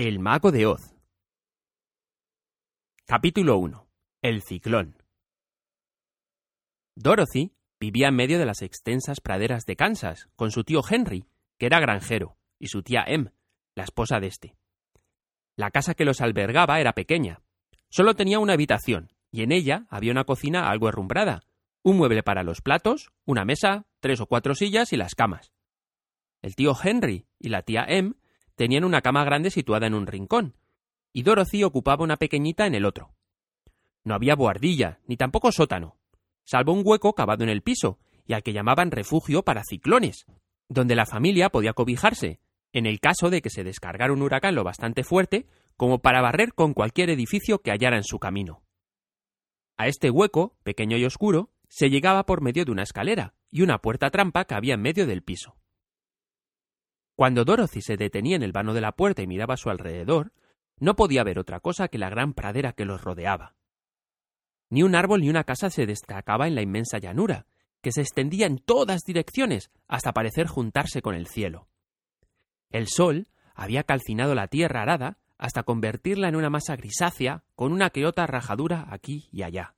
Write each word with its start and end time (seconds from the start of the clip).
El 0.00 0.20
mago 0.20 0.52
de 0.52 0.64
Oz. 0.64 0.94
Capítulo 3.04 3.58
1. 3.58 3.88
El 4.22 4.42
ciclón. 4.42 5.02
Dorothy 6.94 7.56
vivía 7.80 8.06
en 8.06 8.14
medio 8.14 8.38
de 8.38 8.46
las 8.46 8.62
extensas 8.62 9.20
praderas 9.20 9.66
de 9.66 9.74
Kansas 9.74 10.28
con 10.36 10.52
su 10.52 10.62
tío 10.62 10.82
Henry, 10.88 11.24
que 11.58 11.66
era 11.66 11.80
granjero, 11.80 12.38
y 12.60 12.68
su 12.68 12.84
tía 12.84 13.02
Em, 13.08 13.30
la 13.74 13.82
esposa 13.82 14.20
de 14.20 14.28
este. 14.28 14.54
La 15.56 15.72
casa 15.72 15.94
que 15.94 16.04
los 16.04 16.20
albergaba 16.20 16.78
era 16.78 16.92
pequeña. 16.92 17.42
Solo 17.90 18.14
tenía 18.14 18.38
una 18.38 18.52
habitación, 18.52 19.10
y 19.32 19.42
en 19.42 19.50
ella 19.50 19.88
había 19.90 20.12
una 20.12 20.22
cocina 20.22 20.70
algo 20.70 20.88
herrumbrada, 20.88 21.42
un 21.82 21.96
mueble 21.96 22.22
para 22.22 22.44
los 22.44 22.60
platos, 22.60 23.10
una 23.24 23.44
mesa, 23.44 23.84
tres 23.98 24.20
o 24.20 24.26
cuatro 24.26 24.54
sillas 24.54 24.92
y 24.92 24.96
las 24.96 25.16
camas. 25.16 25.52
El 26.40 26.54
tío 26.54 26.76
Henry 26.80 27.26
y 27.40 27.48
la 27.48 27.62
tía 27.62 27.84
Em 27.88 28.14
tenían 28.58 28.84
una 28.84 29.00
cama 29.02 29.24
grande 29.24 29.50
situada 29.50 29.86
en 29.86 29.94
un 29.94 30.08
rincón, 30.08 30.56
y 31.12 31.22
Dorothy 31.22 31.62
ocupaba 31.62 32.02
una 32.02 32.16
pequeñita 32.16 32.66
en 32.66 32.74
el 32.74 32.84
otro. 32.84 33.14
No 34.02 34.14
había 34.14 34.34
boardilla, 34.34 34.98
ni 35.06 35.16
tampoco 35.16 35.52
sótano, 35.52 35.96
salvo 36.44 36.72
un 36.72 36.82
hueco 36.84 37.14
cavado 37.14 37.44
en 37.44 37.50
el 37.50 37.62
piso, 37.62 38.00
y 38.26 38.32
al 38.32 38.42
que 38.42 38.52
llamaban 38.52 38.90
refugio 38.90 39.44
para 39.44 39.62
ciclones, 39.62 40.26
donde 40.68 40.96
la 40.96 41.06
familia 41.06 41.50
podía 41.50 41.72
cobijarse, 41.72 42.40
en 42.72 42.86
el 42.86 42.98
caso 42.98 43.30
de 43.30 43.40
que 43.40 43.48
se 43.48 43.62
descargara 43.62 44.12
un 44.12 44.22
huracán 44.22 44.56
lo 44.56 44.64
bastante 44.64 45.04
fuerte 45.04 45.46
como 45.76 46.00
para 46.00 46.20
barrer 46.20 46.52
con 46.52 46.74
cualquier 46.74 47.10
edificio 47.10 47.62
que 47.62 47.70
hallara 47.70 47.96
en 47.96 48.04
su 48.04 48.18
camino. 48.18 48.62
A 49.76 49.86
este 49.86 50.10
hueco, 50.10 50.56
pequeño 50.64 50.96
y 50.96 51.04
oscuro, 51.04 51.50
se 51.68 51.90
llegaba 51.90 52.26
por 52.26 52.42
medio 52.42 52.64
de 52.64 52.72
una 52.72 52.82
escalera 52.82 53.34
y 53.52 53.62
una 53.62 53.78
puerta 53.78 54.10
trampa 54.10 54.44
que 54.44 54.54
había 54.54 54.74
en 54.74 54.82
medio 54.82 55.06
del 55.06 55.22
piso. 55.22 55.56
Cuando 57.18 57.44
Dorothy 57.44 57.82
se 57.82 57.96
detenía 57.96 58.36
en 58.36 58.44
el 58.44 58.52
vano 58.52 58.74
de 58.74 58.80
la 58.80 58.92
puerta 58.92 59.22
y 59.22 59.26
miraba 59.26 59.54
a 59.54 59.56
su 59.56 59.70
alrededor, 59.70 60.30
no 60.78 60.94
podía 60.94 61.24
ver 61.24 61.40
otra 61.40 61.58
cosa 61.58 61.88
que 61.88 61.98
la 61.98 62.10
gran 62.10 62.32
pradera 62.32 62.74
que 62.74 62.84
los 62.84 63.02
rodeaba. 63.02 63.56
Ni 64.70 64.84
un 64.84 64.94
árbol 64.94 65.22
ni 65.22 65.28
una 65.28 65.42
casa 65.42 65.68
se 65.68 65.84
destacaba 65.84 66.46
en 66.46 66.54
la 66.54 66.62
inmensa 66.62 66.98
llanura, 66.98 67.46
que 67.80 67.90
se 67.90 68.02
extendía 68.02 68.46
en 68.46 68.58
todas 68.58 69.02
direcciones 69.02 69.72
hasta 69.88 70.12
parecer 70.12 70.46
juntarse 70.46 71.02
con 71.02 71.16
el 71.16 71.26
cielo. 71.26 71.66
El 72.70 72.86
sol 72.86 73.26
había 73.52 73.82
calcinado 73.82 74.36
la 74.36 74.46
tierra 74.46 74.82
arada 74.82 75.18
hasta 75.38 75.64
convertirla 75.64 76.28
en 76.28 76.36
una 76.36 76.50
masa 76.50 76.76
grisácea 76.76 77.42
con 77.56 77.72
una 77.72 77.90
que 77.90 78.06
otra 78.06 78.28
rajadura 78.28 78.86
aquí 78.90 79.28
y 79.32 79.42
allá. 79.42 79.74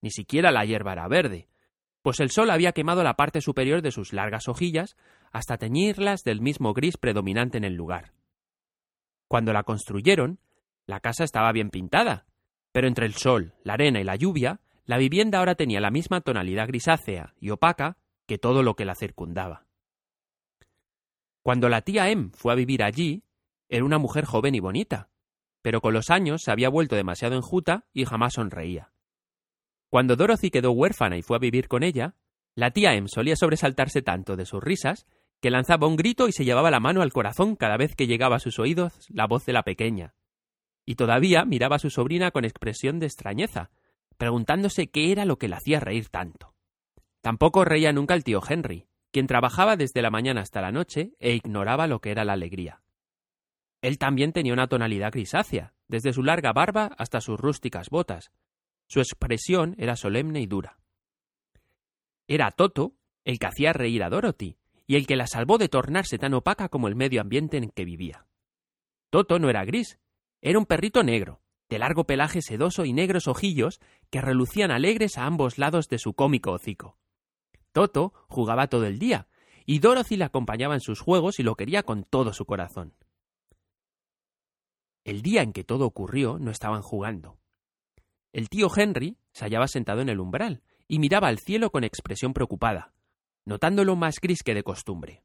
Ni 0.00 0.10
siquiera 0.10 0.50
la 0.50 0.64
hierba 0.64 0.94
era 0.94 1.08
verde, 1.08 1.46
pues 2.04 2.20
el 2.20 2.30
sol 2.30 2.50
había 2.50 2.72
quemado 2.72 3.02
la 3.02 3.14
parte 3.14 3.40
superior 3.40 3.80
de 3.80 3.90
sus 3.90 4.12
largas 4.12 4.46
hojillas 4.46 4.94
hasta 5.32 5.56
teñirlas 5.56 6.22
del 6.22 6.42
mismo 6.42 6.74
gris 6.74 6.98
predominante 6.98 7.56
en 7.56 7.64
el 7.64 7.76
lugar. 7.76 8.12
Cuando 9.26 9.54
la 9.54 9.62
construyeron, 9.62 10.38
la 10.84 11.00
casa 11.00 11.24
estaba 11.24 11.50
bien 11.50 11.70
pintada, 11.70 12.26
pero 12.72 12.88
entre 12.88 13.06
el 13.06 13.14
sol, 13.14 13.54
la 13.62 13.72
arena 13.72 14.02
y 14.02 14.04
la 14.04 14.16
lluvia, 14.16 14.60
la 14.84 14.98
vivienda 14.98 15.38
ahora 15.38 15.54
tenía 15.54 15.80
la 15.80 15.90
misma 15.90 16.20
tonalidad 16.20 16.68
grisácea 16.68 17.32
y 17.40 17.48
opaca 17.48 17.96
que 18.26 18.36
todo 18.36 18.62
lo 18.62 18.76
que 18.76 18.84
la 18.84 18.96
circundaba. 18.96 19.64
Cuando 21.40 21.70
la 21.70 21.80
tía 21.80 22.10
Em 22.10 22.32
fue 22.32 22.52
a 22.52 22.56
vivir 22.56 22.82
allí, 22.82 23.22
era 23.70 23.82
una 23.82 23.96
mujer 23.96 24.26
joven 24.26 24.54
y 24.54 24.60
bonita, 24.60 25.08
pero 25.62 25.80
con 25.80 25.94
los 25.94 26.10
años 26.10 26.42
se 26.44 26.52
había 26.52 26.68
vuelto 26.68 26.96
demasiado 26.96 27.34
enjuta 27.34 27.86
y 27.94 28.04
jamás 28.04 28.34
sonreía. 28.34 28.93
Cuando 29.94 30.16
Dorothy 30.16 30.50
quedó 30.50 30.72
huérfana 30.72 31.16
y 31.16 31.22
fue 31.22 31.36
a 31.36 31.38
vivir 31.38 31.68
con 31.68 31.84
ella, 31.84 32.16
la 32.56 32.72
tía 32.72 32.94
Em 32.94 33.06
solía 33.06 33.36
sobresaltarse 33.36 34.02
tanto 34.02 34.34
de 34.34 34.44
sus 34.44 34.60
risas 34.60 35.06
que 35.40 35.52
lanzaba 35.52 35.86
un 35.86 35.94
grito 35.94 36.26
y 36.26 36.32
se 36.32 36.44
llevaba 36.44 36.72
la 36.72 36.80
mano 36.80 37.00
al 37.00 37.12
corazón 37.12 37.54
cada 37.54 37.76
vez 37.76 37.94
que 37.94 38.08
llegaba 38.08 38.34
a 38.34 38.40
sus 38.40 38.58
oídos 38.58 39.06
la 39.08 39.28
voz 39.28 39.46
de 39.46 39.52
la 39.52 39.62
pequeña. 39.62 40.16
Y 40.84 40.96
todavía 40.96 41.44
miraba 41.44 41.76
a 41.76 41.78
su 41.78 41.90
sobrina 41.90 42.32
con 42.32 42.44
expresión 42.44 42.98
de 42.98 43.06
extrañeza, 43.06 43.70
preguntándose 44.16 44.88
qué 44.88 45.12
era 45.12 45.24
lo 45.26 45.38
que 45.38 45.46
la 45.46 45.58
hacía 45.58 45.78
reír 45.78 46.08
tanto. 46.08 46.56
Tampoco 47.20 47.64
reía 47.64 47.92
nunca 47.92 48.14
el 48.14 48.24
tío 48.24 48.40
Henry, 48.44 48.88
quien 49.12 49.28
trabajaba 49.28 49.76
desde 49.76 50.02
la 50.02 50.10
mañana 50.10 50.40
hasta 50.40 50.60
la 50.60 50.72
noche 50.72 51.12
e 51.20 51.36
ignoraba 51.36 51.86
lo 51.86 52.00
que 52.00 52.10
era 52.10 52.24
la 52.24 52.32
alegría. 52.32 52.82
Él 53.80 53.98
también 53.98 54.32
tenía 54.32 54.54
una 54.54 54.66
tonalidad 54.66 55.12
grisácea, 55.12 55.72
desde 55.86 56.12
su 56.12 56.24
larga 56.24 56.52
barba 56.52 56.90
hasta 56.98 57.20
sus 57.20 57.38
rústicas 57.38 57.90
botas, 57.90 58.32
su 58.94 59.00
expresión 59.00 59.74
era 59.76 59.96
solemne 59.96 60.40
y 60.40 60.46
dura. 60.46 60.78
Era 62.28 62.52
Toto 62.52 62.94
el 63.24 63.40
que 63.40 63.46
hacía 63.46 63.72
reír 63.72 64.04
a 64.04 64.08
Dorothy 64.08 64.56
y 64.86 64.94
el 64.94 65.08
que 65.08 65.16
la 65.16 65.26
salvó 65.26 65.58
de 65.58 65.68
tornarse 65.68 66.16
tan 66.16 66.32
opaca 66.32 66.68
como 66.68 66.86
el 66.86 66.94
medio 66.94 67.20
ambiente 67.20 67.56
en 67.56 67.70
que 67.70 67.84
vivía. 67.84 68.24
Toto 69.10 69.40
no 69.40 69.50
era 69.50 69.64
gris, 69.64 69.98
era 70.40 70.60
un 70.60 70.66
perrito 70.66 71.02
negro, 71.02 71.42
de 71.68 71.80
largo 71.80 72.04
pelaje 72.04 72.40
sedoso 72.40 72.84
y 72.84 72.92
negros 72.92 73.26
ojillos 73.26 73.80
que 74.10 74.20
relucían 74.20 74.70
alegres 74.70 75.18
a 75.18 75.26
ambos 75.26 75.58
lados 75.58 75.88
de 75.88 75.98
su 75.98 76.14
cómico 76.14 76.52
hocico. 76.52 76.96
Toto 77.72 78.12
jugaba 78.28 78.68
todo 78.68 78.86
el 78.86 79.00
día, 79.00 79.26
y 79.66 79.80
Dorothy 79.80 80.16
le 80.16 80.24
acompañaba 80.24 80.74
en 80.74 80.80
sus 80.80 81.00
juegos 81.00 81.40
y 81.40 81.42
lo 81.42 81.56
quería 81.56 81.82
con 81.82 82.04
todo 82.04 82.32
su 82.32 82.44
corazón. 82.44 82.94
El 85.02 85.20
día 85.22 85.42
en 85.42 85.52
que 85.52 85.64
todo 85.64 85.84
ocurrió 85.84 86.38
no 86.38 86.52
estaban 86.52 86.82
jugando. 86.82 87.40
El 88.34 88.48
tío 88.48 88.66
Henry 88.76 89.16
se 89.30 89.44
hallaba 89.44 89.68
sentado 89.68 90.00
en 90.00 90.08
el 90.08 90.18
umbral 90.18 90.64
y 90.88 90.98
miraba 90.98 91.28
al 91.28 91.38
cielo 91.38 91.70
con 91.70 91.84
expresión 91.84 92.34
preocupada, 92.34 92.92
notándolo 93.44 93.94
más 93.94 94.16
gris 94.20 94.42
que 94.42 94.54
de 94.54 94.64
costumbre. 94.64 95.22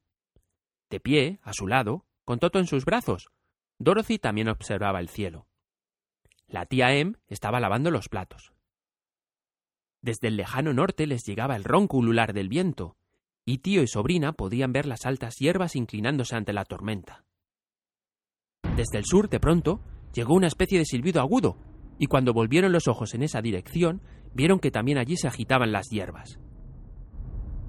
De 0.91 0.99
pie, 0.99 1.39
a 1.41 1.51
su 1.53 1.65
lado, 1.65 2.05
con 2.23 2.37
Toto 2.37 2.59
en 2.59 2.67
sus 2.67 2.85
brazos, 2.85 3.31
Dorothy 3.79 4.19
también 4.19 4.47
observaba 4.47 4.99
el 4.99 5.09
cielo. 5.09 5.47
La 6.45 6.67
tía 6.67 6.93
Em 6.93 7.15
estaba 7.25 7.59
lavando 7.59 7.89
los 7.89 8.09
platos. 8.09 8.53
Desde 10.03 10.27
el 10.27 10.37
lejano 10.37 10.71
norte 10.71 11.07
les 11.07 11.23
llegaba 11.25 11.55
el 11.55 11.63
ronco 11.63 11.97
ulular 11.97 12.33
del 12.33 12.47
viento, 12.47 12.95
y 13.43 13.57
tío 13.57 13.81
y 13.81 13.87
sobrina 13.87 14.33
podían 14.33 14.71
ver 14.71 14.85
las 14.85 15.07
altas 15.07 15.37
hierbas 15.39 15.75
inclinándose 15.75 16.35
ante 16.35 16.53
la 16.53 16.63
tormenta. 16.63 17.25
Desde 18.75 18.99
el 18.99 19.05
sur, 19.05 19.29
de 19.29 19.39
pronto, 19.39 19.81
llegó 20.13 20.35
una 20.35 20.47
especie 20.47 20.77
de 20.77 20.85
silbido 20.85 21.21
agudo, 21.21 21.57
y 21.99 22.07
cuando 22.07 22.33
volvieron 22.33 22.71
los 22.71 22.87
ojos 22.87 23.13
en 23.13 23.21
esa 23.21 23.41
dirección, 23.41 24.01
vieron 24.33 24.59
que 24.59 24.71
también 24.71 24.97
allí 24.97 25.17
se 25.17 25.27
agitaban 25.27 25.73
las 25.73 25.89
hierbas. 25.89 26.39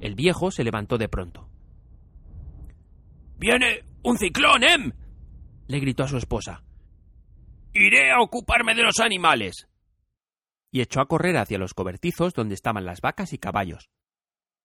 El 0.01 0.15
viejo 0.15 0.51
se 0.53 0.65
levantó 0.65 0.97
de 0.97 1.09
pronto. 1.09 1.51
¡Viene 3.37 3.85
un 4.05 4.17
ciclón, 4.17 4.63
Em! 4.63 4.93
le 5.67 5.81
gritó 5.81 6.05
a 6.05 6.09
su 6.09 6.17
esposa. 6.17 6.63
Iré 7.75 8.13
a 8.13 8.21
ocuparme 8.23 8.75
de 8.75 8.83
los 8.85 9.01
animales. 9.01 9.69
Y 10.71 10.81
echó 10.81 11.01
a 11.01 11.07
correr 11.07 11.37
hacia 11.37 11.59
los 11.59 11.75
cobertizos 11.75 12.33
donde 12.33 12.55
estaban 12.55 12.85
las 12.85 13.01
vacas 13.01 13.33
y 13.33 13.39
caballos. 13.39 13.91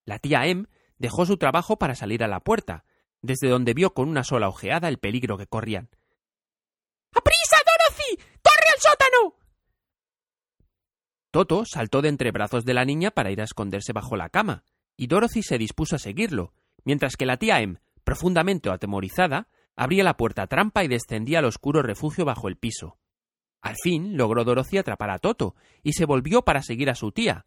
La 0.06 0.20
tía 0.20 0.46
Em 0.46 0.68
dejó 1.00 1.26
su 1.26 1.38
trabajo 1.38 1.78
para 1.78 1.96
salir 1.96 2.24
a 2.24 2.28
la 2.28 2.40
puerta, 2.40 2.86
desde 3.22 3.50
donde 3.50 3.74
vio 3.74 3.94
con 3.96 4.10
una 4.10 4.24
sola 4.24 4.48
ojeada 4.48 4.90
el 4.90 5.00
peligro 5.00 5.38
que 5.38 5.48
corrían. 5.48 5.90
¡Aprisa, 7.12 7.58
Dorothy! 7.66 8.18
¡Corre 8.44 8.70
al 8.74 8.80
sótano! 8.80 9.46
Toto 11.36 11.66
saltó 11.66 12.02
de 12.02 12.08
entre 12.08 12.32
brazos 12.32 12.64
de 12.64 12.74
la 12.74 12.86
niña 12.86 13.12
para 13.12 13.30
ir 13.30 13.42
a 13.42 13.44
esconderse 13.44 13.92
bajo 13.92 14.16
la 14.16 14.30
cama, 14.30 14.64
y 14.96 15.08
Dorothy 15.08 15.44
se 15.44 15.58
dispuso 15.58 15.98
a 15.98 16.00
seguirlo, 16.00 16.54
mientras 16.86 17.18
que 17.18 17.26
la 17.26 17.36
tía 17.36 17.60
Em, 17.60 17.76
profundamente 18.06 18.70
atemorizada, 18.70 19.50
abría 19.76 20.06
la 20.06 20.16
puerta 20.16 20.48
trampa 20.48 20.86
y 20.86 20.88
descendía 20.88 21.40
al 21.40 21.44
oscuro 21.44 21.82
refugio 21.82 22.24
bajo 22.24 22.48
el 22.48 22.56
piso. 22.56 23.00
Al 23.60 23.76
fin 23.84 24.16
logró 24.16 24.46
Dorothy 24.46 24.78
atrapar 24.78 25.10
a 25.10 25.20
Toto, 25.20 25.56
y 25.84 25.92
se 25.92 26.06
volvió 26.06 26.44
para 26.44 26.62
seguir 26.62 26.90
a 26.90 26.96
su 26.96 27.12
tía. 27.12 27.46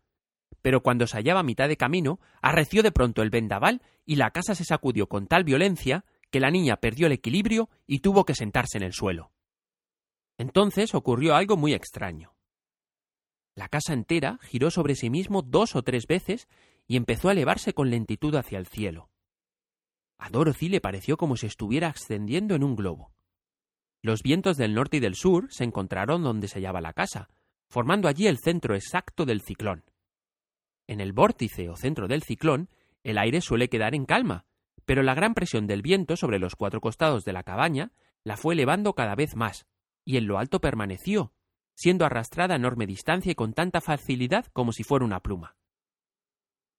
Pero 0.60 0.82
cuando 0.82 1.06
se 1.06 1.16
hallaba 1.16 1.40
a 1.40 1.44
mitad 1.44 1.66
de 1.66 1.78
camino, 1.78 2.20
arreció 2.42 2.82
de 2.82 2.92
pronto 2.92 3.22
el 3.22 3.30
vendaval 3.30 3.80
y 4.04 4.16
la 4.16 4.32
casa 4.32 4.54
se 4.54 4.66
sacudió 4.66 5.08
con 5.08 5.28
tal 5.28 5.44
violencia 5.44 6.04
que 6.30 6.40
la 6.40 6.50
niña 6.50 6.76
perdió 6.76 7.06
el 7.06 7.14
equilibrio 7.14 7.70
y 7.86 8.00
tuvo 8.00 8.26
que 8.26 8.34
sentarse 8.34 8.76
en 8.76 8.84
el 8.84 8.92
suelo. 8.92 9.32
Entonces 10.36 10.94
ocurrió 10.94 11.34
algo 11.34 11.56
muy 11.56 11.72
extraño. 11.72 12.34
La 13.58 13.68
casa 13.68 13.92
entera 13.92 14.38
giró 14.44 14.70
sobre 14.70 14.94
sí 14.94 15.10
mismo 15.10 15.42
dos 15.42 15.74
o 15.74 15.82
tres 15.82 16.06
veces 16.06 16.46
y 16.86 16.96
empezó 16.96 17.28
a 17.28 17.32
elevarse 17.32 17.72
con 17.72 17.90
lentitud 17.90 18.32
hacia 18.36 18.56
el 18.56 18.68
cielo. 18.68 19.10
A 20.16 20.30
Dorothy 20.30 20.68
le 20.68 20.80
pareció 20.80 21.16
como 21.16 21.36
si 21.36 21.46
estuviera 21.46 21.88
ascendiendo 21.88 22.54
en 22.54 22.62
un 22.62 22.76
globo. 22.76 23.10
Los 24.00 24.22
vientos 24.22 24.58
del 24.58 24.74
norte 24.74 24.98
y 24.98 25.00
del 25.00 25.16
sur 25.16 25.48
se 25.50 25.64
encontraron 25.64 26.22
donde 26.22 26.46
se 26.46 26.60
hallaba 26.60 26.80
la 26.80 26.92
casa, 26.92 27.30
formando 27.68 28.06
allí 28.06 28.28
el 28.28 28.38
centro 28.38 28.76
exacto 28.76 29.26
del 29.26 29.40
ciclón. 29.40 29.82
En 30.86 31.00
el 31.00 31.12
vórtice 31.12 31.68
o 31.68 31.74
centro 31.74 32.06
del 32.06 32.22
ciclón, 32.22 32.70
el 33.02 33.18
aire 33.18 33.40
suele 33.40 33.68
quedar 33.68 33.96
en 33.96 34.04
calma, 34.04 34.44
pero 34.84 35.02
la 35.02 35.14
gran 35.14 35.34
presión 35.34 35.66
del 35.66 35.82
viento 35.82 36.16
sobre 36.16 36.38
los 36.38 36.54
cuatro 36.54 36.80
costados 36.80 37.24
de 37.24 37.32
la 37.32 37.42
cabaña 37.42 37.90
la 38.22 38.36
fue 38.36 38.54
elevando 38.54 38.94
cada 38.94 39.16
vez 39.16 39.34
más, 39.34 39.66
y 40.04 40.16
en 40.16 40.28
lo 40.28 40.38
alto 40.38 40.60
permaneció, 40.60 41.32
siendo 41.78 42.04
arrastrada 42.04 42.54
a 42.54 42.56
enorme 42.56 42.88
distancia 42.88 43.30
y 43.30 43.34
con 43.36 43.52
tanta 43.52 43.80
facilidad 43.80 44.46
como 44.52 44.72
si 44.72 44.82
fuera 44.82 45.04
una 45.04 45.20
pluma. 45.20 45.54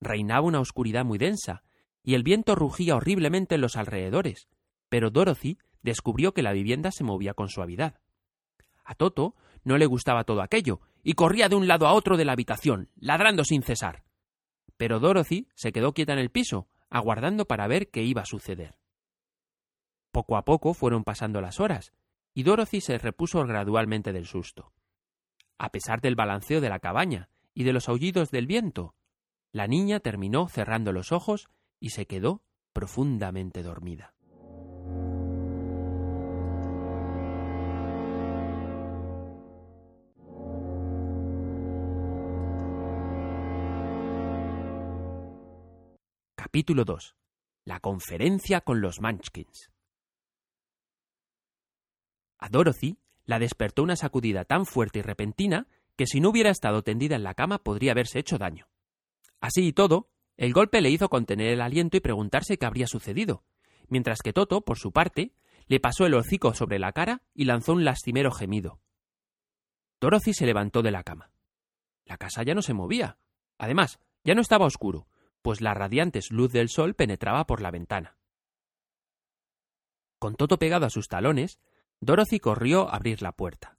Reinaba 0.02 0.46
una 0.46 0.60
oscuridad 0.60 1.06
muy 1.06 1.18
densa, 1.18 1.64
y 2.04 2.16
el 2.16 2.24
viento 2.24 2.54
rugía 2.54 2.98
horriblemente 2.98 3.56
en 3.56 3.62
los 3.62 3.78
alrededores, 3.78 4.50
pero 4.90 5.10
Dorothy 5.10 5.58
descubrió 5.82 6.34
que 6.34 6.42
la 6.42 6.52
vivienda 6.52 6.92
se 6.92 7.06
movía 7.06 7.34
con 7.34 7.48
suavidad. 7.48 8.02
A 8.84 8.94
Toto 8.94 9.36
no 9.64 9.78
le 9.78 9.86
gustaba 9.86 10.26
todo 10.26 10.42
aquello, 10.42 10.82
y 11.02 11.14
corría 11.14 11.48
de 11.48 11.56
un 11.56 11.70
lado 11.70 11.88
a 11.88 11.94
otro 11.94 12.18
de 12.18 12.26
la 12.26 12.34
habitación, 12.34 12.90
ladrando 12.98 13.46
sin 13.46 13.64
cesar. 13.64 14.04
Pero 14.76 15.00
Dorothy 15.00 15.48
se 15.56 15.72
quedó 15.72 15.94
quieta 15.94 16.12
en 16.12 16.20
el 16.20 16.30
piso, 16.30 16.68
aguardando 16.90 17.46
para 17.46 17.68
ver 17.68 17.90
qué 17.90 18.04
iba 18.04 18.24
a 18.24 18.26
suceder. 18.26 18.78
Poco 20.12 20.36
a 20.36 20.44
poco 20.44 20.74
fueron 20.74 21.06
pasando 21.06 21.40
las 21.40 21.62
horas, 21.62 21.94
y 22.34 22.44
Dorothy 22.44 22.82
se 22.82 22.98
repuso 22.98 23.42
gradualmente 23.46 24.12
del 24.12 24.26
susto. 24.26 24.74
A 25.62 25.72
pesar 25.72 26.00
del 26.00 26.16
balanceo 26.16 26.62
de 26.62 26.70
la 26.70 26.80
cabaña 26.80 27.30
y 27.54 27.66
de 27.66 27.74
los 27.74 27.90
aullidos 27.90 28.32
del 28.32 28.48
viento, 28.48 28.96
la 29.52 29.68
niña 29.68 30.00
terminó 30.00 30.48
cerrando 30.48 30.94
los 30.94 31.12
ojos 31.12 31.50
y 31.82 31.90
se 31.90 32.06
quedó 32.06 32.42
profundamente 32.72 33.62
dormida. 33.62 34.14
Capítulo 46.36 46.86
2. 46.86 47.18
La 47.66 47.82
conferencia 47.82 48.62
con 48.62 48.80
los 48.80 49.02
Munchkins. 49.02 49.72
A 52.38 52.48
Dorothy 52.48 52.98
la 53.30 53.38
despertó 53.38 53.84
una 53.84 53.96
sacudida 53.96 54.44
tan 54.44 54.66
fuerte 54.66 54.98
y 54.98 55.02
repentina 55.04 55.68
que 55.96 56.08
si 56.08 56.20
no 56.20 56.32
hubiera 56.32 56.50
estado 56.50 56.82
tendida 56.82 57.16
en 57.16 57.22
la 57.22 57.36
cama 57.36 57.60
podría 57.60 57.92
haberse 57.92 58.18
hecho 58.18 58.40
daño. 58.40 58.70
Así 59.40 59.68
y 59.68 59.72
todo, 59.72 60.10
el 60.36 60.52
golpe 60.52 60.82
le 60.82 60.90
hizo 60.90 61.10
contener 61.10 61.50
el 61.50 61.62
aliento 61.62 61.96
y 61.96 62.00
preguntarse 62.00 62.58
qué 62.58 62.66
habría 62.66 62.88
sucedido, 62.88 63.44
mientras 63.88 64.24
que 64.24 64.34
Toto, 64.34 64.62
por 64.62 64.80
su 64.80 64.92
parte, 64.92 65.36
le 65.68 65.80
pasó 65.80 66.08
el 66.08 66.16
hocico 66.16 66.56
sobre 66.56 66.80
la 66.80 66.92
cara 66.92 67.22
y 67.36 67.46
lanzó 67.46 67.74
un 67.74 67.86
lastimero 67.86 68.32
gemido. 68.32 68.82
Dorothy 70.02 70.34
se 70.34 70.48
levantó 70.48 70.82
de 70.82 70.90
la 70.90 71.04
cama. 71.04 71.30
La 72.06 72.18
casa 72.18 72.42
ya 72.42 72.56
no 72.56 72.64
se 72.64 72.74
movía. 72.74 73.20
Además, 73.60 74.00
ya 74.24 74.34
no 74.34 74.42
estaba 74.42 74.66
oscuro, 74.66 75.06
pues 75.44 75.62
la 75.62 75.76
radiante 75.76 76.20
luz 76.32 76.52
del 76.52 76.70
sol 76.70 76.96
penetraba 76.96 77.46
por 77.46 77.62
la 77.62 77.70
ventana. 77.70 78.18
Con 80.18 80.34
Toto 80.34 80.58
pegado 80.58 80.88
a 80.88 80.90
sus 80.90 81.08
talones, 81.08 81.60
Dorothy 82.02 82.40
corrió 82.40 82.90
a 82.90 82.96
abrir 82.96 83.22
la 83.22 83.32
puerta. 83.32 83.78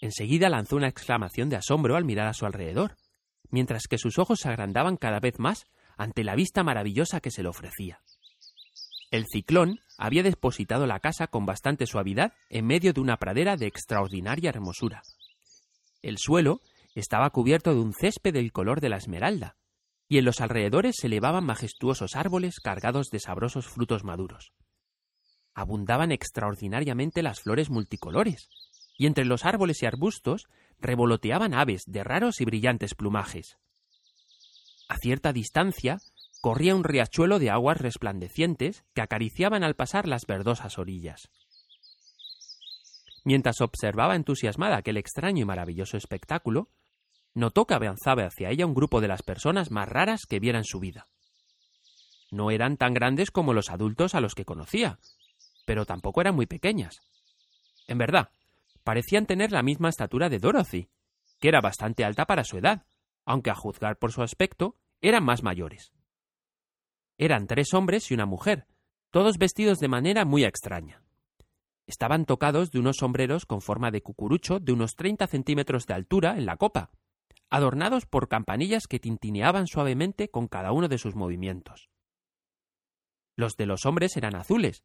Enseguida 0.00 0.48
lanzó 0.48 0.76
una 0.76 0.88
exclamación 0.88 1.48
de 1.48 1.56
asombro 1.56 1.96
al 1.96 2.04
mirar 2.04 2.28
a 2.28 2.34
su 2.34 2.46
alrededor, 2.46 2.96
mientras 3.50 3.84
que 3.88 3.98
sus 3.98 4.18
ojos 4.18 4.40
se 4.40 4.48
agrandaban 4.48 4.96
cada 4.96 5.20
vez 5.20 5.38
más 5.38 5.66
ante 5.96 6.24
la 6.24 6.34
vista 6.34 6.62
maravillosa 6.62 7.20
que 7.20 7.30
se 7.30 7.42
le 7.42 7.48
ofrecía. 7.48 8.00
El 9.10 9.26
ciclón 9.26 9.80
había 9.98 10.22
depositado 10.22 10.86
la 10.86 11.00
casa 11.00 11.26
con 11.26 11.44
bastante 11.44 11.86
suavidad 11.86 12.32
en 12.48 12.66
medio 12.66 12.92
de 12.92 13.00
una 13.00 13.18
pradera 13.18 13.56
de 13.56 13.66
extraordinaria 13.66 14.48
hermosura. 14.48 15.02
El 16.00 16.18
suelo 16.18 16.62
estaba 16.94 17.30
cubierto 17.30 17.74
de 17.74 17.80
un 17.80 17.92
césped 17.92 18.32
del 18.32 18.52
color 18.52 18.80
de 18.80 18.88
la 18.88 18.96
esmeralda, 18.96 19.56
y 20.08 20.18
en 20.18 20.24
los 20.24 20.40
alrededores 20.40 20.96
se 20.98 21.06
elevaban 21.06 21.44
majestuosos 21.44 22.16
árboles 22.16 22.58
cargados 22.60 23.08
de 23.10 23.20
sabrosos 23.20 23.68
frutos 23.68 24.02
maduros. 24.02 24.52
Abundaban 25.54 26.12
extraordinariamente 26.12 27.22
las 27.22 27.40
flores 27.40 27.70
multicolores, 27.70 28.48
y 28.96 29.06
entre 29.06 29.24
los 29.24 29.44
árboles 29.44 29.82
y 29.82 29.86
arbustos 29.86 30.48
revoloteaban 30.80 31.54
aves 31.54 31.82
de 31.86 32.04
raros 32.04 32.40
y 32.40 32.44
brillantes 32.44 32.94
plumajes. 32.94 33.58
A 34.88 34.96
cierta 34.98 35.32
distancia 35.32 35.98
corría 36.40 36.74
un 36.74 36.84
riachuelo 36.84 37.38
de 37.38 37.50
aguas 37.50 37.78
resplandecientes 37.80 38.84
que 38.94 39.00
acariciaban 39.00 39.62
al 39.62 39.76
pasar 39.76 40.08
las 40.08 40.26
verdosas 40.26 40.78
orillas. 40.78 41.30
Mientras 43.24 43.60
observaba 43.60 44.16
entusiasmada 44.16 44.76
aquel 44.76 44.96
extraño 44.96 45.42
y 45.42 45.44
maravilloso 45.44 45.96
espectáculo, 45.96 46.68
notó 47.34 47.66
que 47.66 47.74
avanzaba 47.74 48.26
hacia 48.26 48.50
ella 48.50 48.66
un 48.66 48.74
grupo 48.74 49.00
de 49.00 49.08
las 49.08 49.22
personas 49.22 49.70
más 49.70 49.88
raras 49.88 50.26
que 50.28 50.40
viera 50.40 50.58
en 50.58 50.64
su 50.64 50.80
vida. 50.80 51.08
No 52.30 52.50
eran 52.50 52.76
tan 52.76 52.94
grandes 52.94 53.30
como 53.30 53.52
los 53.52 53.70
adultos 53.70 54.14
a 54.14 54.20
los 54.20 54.34
que 54.34 54.44
conocía, 54.44 54.98
pero 55.64 55.86
tampoco 55.86 56.20
eran 56.20 56.34
muy 56.34 56.46
pequeñas. 56.46 57.00
En 57.86 57.98
verdad, 57.98 58.30
parecían 58.84 59.26
tener 59.26 59.52
la 59.52 59.62
misma 59.62 59.88
estatura 59.88 60.28
de 60.28 60.38
Dorothy, 60.38 60.88
que 61.40 61.48
era 61.48 61.60
bastante 61.60 62.04
alta 62.04 62.26
para 62.26 62.44
su 62.44 62.58
edad, 62.58 62.86
aunque 63.24 63.50
a 63.50 63.54
juzgar 63.54 63.98
por 63.98 64.12
su 64.12 64.22
aspecto, 64.22 64.76
eran 65.00 65.24
más 65.24 65.42
mayores. 65.42 65.92
Eran 67.18 67.46
tres 67.46 67.74
hombres 67.74 68.10
y 68.10 68.14
una 68.14 68.26
mujer, 68.26 68.66
todos 69.10 69.38
vestidos 69.38 69.78
de 69.78 69.88
manera 69.88 70.24
muy 70.24 70.44
extraña. 70.44 71.02
Estaban 71.86 72.24
tocados 72.24 72.70
de 72.70 72.78
unos 72.78 72.98
sombreros 72.98 73.44
con 73.44 73.60
forma 73.60 73.90
de 73.90 74.02
cucurucho 74.02 74.60
de 74.60 74.72
unos 74.72 74.94
treinta 74.94 75.26
centímetros 75.26 75.86
de 75.86 75.94
altura 75.94 76.36
en 76.36 76.46
la 76.46 76.56
copa, 76.56 76.90
adornados 77.50 78.06
por 78.06 78.28
campanillas 78.28 78.86
que 78.86 78.98
tintineaban 78.98 79.66
suavemente 79.66 80.30
con 80.30 80.48
cada 80.48 80.72
uno 80.72 80.88
de 80.88 80.98
sus 80.98 81.14
movimientos. 81.14 81.90
Los 83.36 83.56
de 83.56 83.66
los 83.66 83.84
hombres 83.84 84.16
eran 84.16 84.34
azules, 84.36 84.84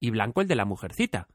y 0.00 0.10
blanco 0.10 0.40
el 0.40 0.48
de 0.48 0.56
la 0.56 0.64
mujercita, 0.64 1.28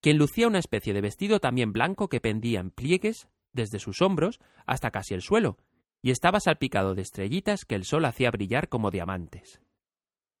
quien 0.00 0.18
lucía 0.18 0.48
una 0.48 0.58
especie 0.58 0.92
de 0.92 1.00
vestido 1.00 1.40
también 1.40 1.72
blanco 1.72 2.08
que 2.08 2.20
pendía 2.20 2.60
en 2.60 2.70
pliegues 2.70 3.28
desde 3.52 3.78
sus 3.78 4.02
hombros 4.02 4.40
hasta 4.66 4.90
casi 4.90 5.14
el 5.14 5.22
suelo, 5.22 5.58
y 6.02 6.10
estaba 6.10 6.40
salpicado 6.40 6.94
de 6.94 7.02
estrellitas 7.02 7.64
que 7.64 7.74
el 7.74 7.84
sol 7.84 8.04
hacía 8.04 8.30
brillar 8.30 8.68
como 8.68 8.90
diamantes. 8.90 9.60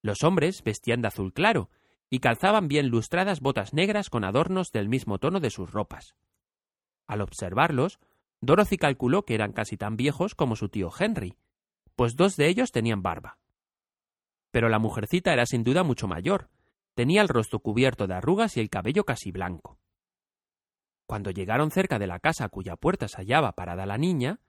Los 0.02 0.22
hombres 0.24 0.62
vestían 0.62 1.02
de 1.02 1.08
azul 1.08 1.32
claro, 1.32 1.70
y 2.08 2.18
calzaban 2.18 2.66
bien 2.66 2.88
lustradas 2.88 3.40
botas 3.40 3.72
negras 3.72 4.10
con 4.10 4.24
adornos 4.24 4.72
del 4.72 4.88
mismo 4.88 5.18
tono 5.18 5.38
de 5.38 5.50
sus 5.50 5.70
ropas. 5.70 6.16
Al 7.06 7.20
observarlos, 7.20 8.00
Dorothy 8.40 8.78
calculó 8.78 9.24
que 9.24 9.34
eran 9.34 9.52
casi 9.52 9.76
tan 9.76 9.96
viejos 9.96 10.34
como 10.34 10.56
su 10.56 10.68
tío 10.68 10.90
Henry, 10.98 11.36
pues 11.94 12.16
dos 12.16 12.36
de 12.36 12.48
ellos 12.48 12.72
tenían 12.72 13.02
barba. 13.02 13.38
Pero 14.50 14.68
la 14.68 14.78
mujercita 14.78 15.32
era 15.32 15.46
sin 15.46 15.62
duda 15.62 15.84
mucho 15.84 16.08
mayor, 16.08 16.48
tenía 17.00 17.22
el 17.22 17.28
rostro 17.28 17.60
cubierto 17.60 18.06
de 18.06 18.12
arrugas 18.12 18.58
y 18.58 18.60
el 18.60 18.68
cabello 18.68 19.04
casi 19.04 19.32
blanco. 19.32 19.78
Cuando 21.06 21.30
llegaron 21.30 21.70
cerca 21.70 21.98
de 21.98 22.06
la 22.06 22.18
casa 22.18 22.50
cuya 22.50 22.76
puerta 22.76 23.08
se 23.08 23.16
hallaba 23.16 23.52
parada 23.52 23.86
la 23.86 23.96
niña, 23.96 24.40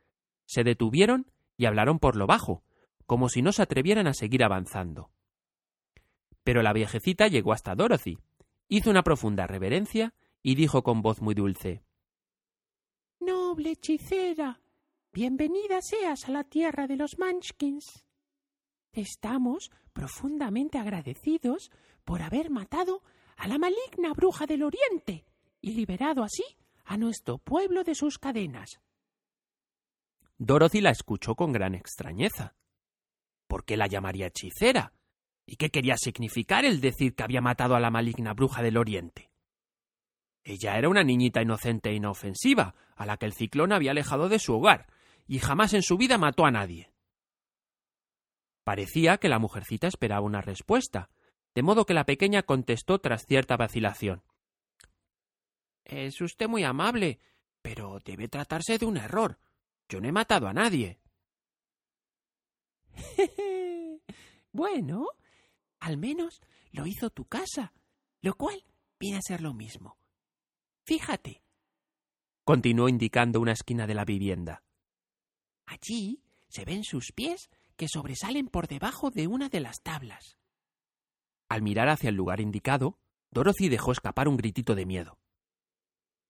se 0.46 0.66
detuvieron 0.66 1.32
y 1.56 1.66
hablaron 1.66 1.98
por 1.98 2.18
lo 2.18 2.28
bajo, 2.28 2.62
como 3.06 3.30
si 3.30 3.42
no 3.42 3.54
se 3.54 3.62
atrevieran 3.62 4.06
a 4.06 4.14
seguir 4.14 4.44
avanzando. 4.44 5.12
Pero 6.44 6.62
la 6.62 6.74
viejecita 6.74 7.30
llegó 7.30 7.54
hasta 7.54 7.74
Dorothy, 7.74 8.18
hizo 8.68 8.90
una 8.90 9.04
profunda 9.04 9.48
reverencia 9.48 10.14
y 10.44 10.56
dijo 10.56 10.84
con 10.84 11.02
voz 11.02 11.22
muy 11.22 11.36
dulce 11.36 11.86
Noble 13.22 13.72
hechicera, 13.72 14.60
bienvenida 15.14 15.82
seas 15.82 16.28
a 16.28 16.34
la 16.34 16.44
tierra 16.44 16.88
de 16.88 16.98
los 16.98 17.18
Munchkins. 17.18 18.04
Estamos 18.94 19.72
profundamente 19.94 20.78
agradecidos 20.78 21.72
por 22.04 22.22
haber 22.22 22.50
matado 22.50 23.04
a 23.38 23.48
la 23.48 23.58
maligna 23.58 24.14
bruja 24.14 24.46
del 24.46 24.64
Oriente 24.64 25.26
y 25.62 25.74
liberado 25.74 26.24
así 26.24 26.44
a 26.86 26.98
nuestro 26.98 27.38
pueblo 27.38 27.84
de 27.84 27.96
sus 27.96 28.18
cadenas. 28.18 28.82
Dorothy 30.38 30.82
la 30.82 30.90
escuchó 30.90 31.36
con 31.36 31.54
gran 31.54 31.76
extrañeza. 31.76 32.56
¿Por 33.48 33.64
qué 33.64 33.78
la 33.78 33.88
llamaría 33.88 34.28
hechicera? 34.28 34.94
¿Y 35.46 35.56
qué 35.56 35.70
quería 35.70 35.96
significar 35.98 36.66
el 36.66 36.82
decir 36.82 37.16
que 37.16 37.24
había 37.24 37.42
matado 37.42 37.76
a 37.76 37.80
la 37.80 37.92
maligna 37.92 38.34
bruja 38.34 38.62
del 38.62 38.78
Oriente? 38.78 39.32
Ella 40.44 40.78
era 40.78 40.90
una 40.90 41.04
niñita 41.04 41.42
inocente 41.42 41.92
e 41.92 41.96
inofensiva, 41.96 42.76
a 42.96 43.06
la 43.06 43.18
que 43.18 43.26
el 43.26 43.34
ciclón 43.34 43.72
había 43.72 43.92
alejado 43.92 44.30
de 44.30 44.40
su 44.40 44.54
hogar, 44.54 44.88
y 45.28 45.40
jamás 45.40 45.74
en 45.74 45.84
su 45.84 45.98
vida 45.98 46.18
mató 46.18 46.46
a 46.46 46.52
nadie. 46.52 46.91
Parecía 48.72 49.18
que 49.18 49.28
la 49.28 49.38
mujercita 49.38 49.88
esperaba 49.88 50.22
una 50.22 50.40
respuesta, 50.40 51.10
de 51.54 51.62
modo 51.62 51.86
que 51.86 51.94
la 51.94 52.06
pequeña 52.06 52.44
contestó 52.44 53.00
tras 53.00 53.26
cierta 53.26 53.58
vacilación. 53.58 54.24
Es 55.84 56.22
usted 56.22 56.48
muy 56.48 56.64
amable, 56.64 57.20
pero 57.62 58.00
debe 58.06 58.30
tratarse 58.30 58.78
de 58.78 58.86
un 58.86 58.96
error. 58.96 59.40
Yo 59.90 60.00
no 60.00 60.08
he 60.08 60.14
matado 60.14 60.48
a 60.48 60.54
nadie. 60.54 61.02
bueno, 64.54 65.08
al 65.82 65.98
menos 65.98 66.40
lo 66.72 66.88
hizo 66.88 67.10
tu 67.10 67.26
casa, 67.26 67.74
lo 68.22 68.36
cual 68.36 68.64
viene 68.98 69.18
a 69.18 69.22
ser 69.22 69.42
lo 69.42 69.54
mismo. 69.54 69.98
Fíjate. 70.86 71.44
Continuó 72.46 72.88
indicando 72.88 73.42
una 73.42 73.52
esquina 73.52 73.86
de 73.86 73.96
la 73.96 74.06
vivienda. 74.06 74.64
Allí 75.66 76.24
se 76.48 76.64
ven 76.64 76.86
sus 76.86 77.12
pies 77.12 77.50
que 77.82 77.88
sobresalen 77.88 78.46
por 78.48 78.68
debajo 78.68 79.10
de 79.10 79.26
una 79.26 79.50
de 79.50 79.60
las 79.60 79.82
tablas. 79.82 80.38
Al 81.50 81.64
mirar 81.64 81.90
hacia 81.90 82.10
el 82.10 82.16
lugar 82.16 82.40
indicado, 82.40 83.00
Dorothy 83.32 83.70
dejó 83.70 83.92
escapar 83.92 84.28
un 84.28 84.38
gritito 84.38 84.76
de 84.76 84.86
miedo. 84.86 85.18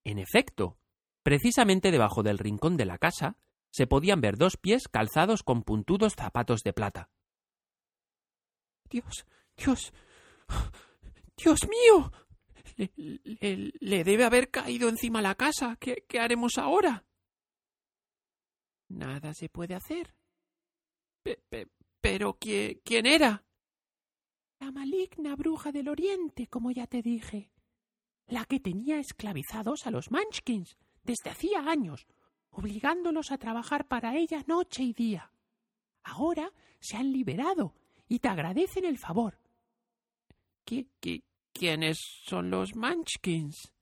En 0.05 0.17
efecto, 0.17 0.79
precisamente 1.23 1.91
debajo 1.91 2.23
del 2.23 2.37
rincón 2.37 2.77
de 2.77 2.85
la 2.85 2.97
casa 2.97 3.37
se 3.69 3.85
podían 3.85 4.21
ver 4.21 4.37
dos 4.37 4.55
pies 4.55 4.87
calzados 4.87 5.43
con 5.43 5.63
puntudos 5.63 6.15
zapatos 6.15 6.61
de 6.61 6.71
plata. 6.71 7.09
Dios, 8.89 9.25
Dios, 9.57 9.91
Dios 11.35 11.67
mío. 11.67 12.13
Le, 12.95 14.03
debe 14.05 14.23
haber 14.23 14.51
caído 14.51 14.87
encima 14.87 15.21
la 15.21 15.35
casa. 15.35 15.75
¿Qué, 15.81 16.05
¿Qué 16.07 16.17
haremos 16.21 16.57
ahora? 16.57 17.03
Nada 18.87 19.33
se 19.33 19.49
puede 19.49 19.75
hacer. 19.75 20.15
Pero 22.01 22.37
¿quién 22.37 23.05
era? 23.05 23.43
La 24.59 24.71
maligna 24.71 25.35
bruja 25.35 25.71
del 25.71 25.89
Oriente, 25.89 26.47
como 26.47 26.71
ya 26.71 26.87
te 26.87 27.01
dije. 27.01 27.51
La 28.27 28.45
que 28.45 28.59
tenía 28.59 28.99
esclavizados 28.99 29.87
a 29.87 29.91
los 29.91 30.11
Munchkins 30.11 30.77
desde 31.03 31.31
hacía 31.31 31.59
años, 31.59 32.07
obligándolos 32.51 33.31
a 33.31 33.37
trabajar 33.37 33.87
para 33.87 34.15
ella 34.15 34.43
noche 34.47 34.83
y 34.83 34.93
día. 34.93 35.31
Ahora 36.03 36.51
se 36.79 36.97
han 36.97 37.11
liberado 37.11 37.73
y 38.07 38.19
te 38.19 38.27
agradecen 38.27 38.85
el 38.85 38.97
favor. 38.97 39.39
¿Qué, 40.65 40.87
qué, 40.99 41.23
quiénes 41.53 41.97
son 42.23 42.49
los 42.49 42.75
Munchkins? 42.75 43.73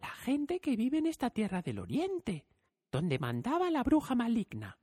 La 0.00 0.10
gente 0.10 0.60
que 0.60 0.76
vive 0.76 0.98
en 0.98 1.06
esta 1.06 1.30
tierra 1.30 1.62
del 1.62 1.78
Oriente, 1.78 2.46
donde 2.90 3.18
mandaba 3.18 3.70
la 3.70 3.82
bruja 3.82 4.14
maligna. 4.14 4.78